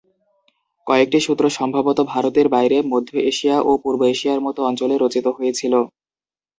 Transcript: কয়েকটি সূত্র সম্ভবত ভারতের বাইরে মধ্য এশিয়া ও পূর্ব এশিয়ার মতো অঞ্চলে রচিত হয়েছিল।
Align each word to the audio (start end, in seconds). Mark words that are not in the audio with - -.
কয়েকটি 0.87 1.19
সূত্র 1.21 1.45
সম্ভবত 1.57 1.99
ভারতের 2.13 2.47
বাইরে 2.55 2.77
মধ্য 2.91 3.09
এশিয়া 3.31 3.57
ও 3.61 3.81
পূর্ব 3.83 4.01
এশিয়ার 4.13 4.39
মতো 4.45 4.59
অঞ্চলে 4.69 4.95
রচিত 4.97 5.25
হয়েছিল। 5.37 5.73